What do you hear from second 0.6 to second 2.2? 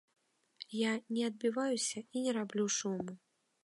Я не адбіваюся